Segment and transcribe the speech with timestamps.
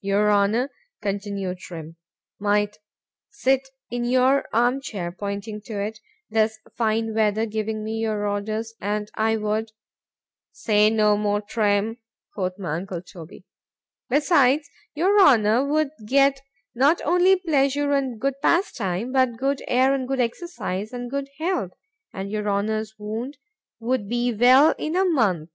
[0.00, 0.70] Your Honour,
[1.02, 1.96] continued Trim,
[2.38, 2.78] might
[3.28, 5.98] sit in your arm chair (pointing to it)
[6.30, 11.98] this fine weather, giving me your orders, and I would——Say no more, Trim,
[12.34, 16.40] quoth my uncle Toby——Besides, your Honour would get
[16.74, 22.48] not only pleasure and good pastime—but good air, and good exercise, and good health,—and your
[22.48, 23.36] Honour's wound
[23.78, 25.50] would be well in a month.